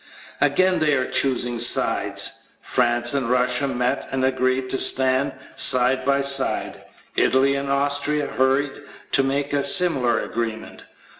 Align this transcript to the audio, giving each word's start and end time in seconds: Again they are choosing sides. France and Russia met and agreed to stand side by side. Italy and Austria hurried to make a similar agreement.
Again 0.41 0.79
they 0.79 0.95
are 0.95 1.05
choosing 1.05 1.59
sides. 1.59 2.53
France 2.63 3.13
and 3.13 3.29
Russia 3.29 3.67
met 3.67 4.07
and 4.11 4.25
agreed 4.25 4.67
to 4.71 4.79
stand 4.79 5.31
side 5.55 6.03
by 6.05 6.23
side. 6.23 6.83
Italy 7.15 7.53
and 7.53 7.69
Austria 7.69 8.25
hurried 8.25 8.71
to 9.11 9.21
make 9.21 9.53
a 9.53 9.63
similar 9.63 10.19
agreement. 10.21 10.85